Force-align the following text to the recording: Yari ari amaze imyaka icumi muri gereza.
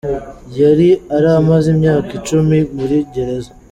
Yari 0.59 0.89
ari 1.15 1.27
amaze 1.39 1.67
imyaka 1.75 2.09
icumi 2.19 2.57
muri 2.75 2.97
gereza. 3.13 3.51